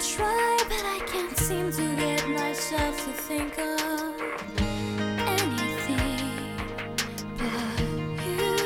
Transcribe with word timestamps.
try, 0.00 0.56
but 0.68 0.82
I 0.86 0.98
can't 1.06 1.36
seem 1.36 1.70
to 1.72 1.96
get 1.96 2.26
myself 2.30 3.04
to 3.04 3.12
think 3.12 3.58
of 3.58 4.14
anything 5.28 6.56
but 7.36 7.80
you. 8.24 8.56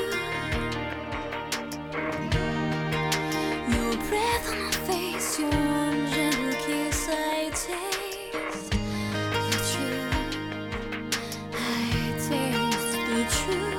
Your 3.75 3.97
breath 4.09 4.49
on 4.53 4.63
my 4.63 4.71
face, 4.87 5.41
your 5.41 5.51
warm, 5.51 6.07
gentle 6.13 6.55
kiss 6.63 7.09
I 7.11 7.51
taste. 7.51 8.71
The 8.71 9.59
truth, 9.73 10.39
I 11.53 12.15
taste 12.29 12.93
the 13.09 13.25
truth. 13.43 13.74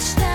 ま 0.00 0.29